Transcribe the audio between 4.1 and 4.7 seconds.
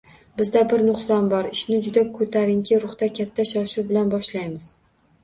boshlaymiz.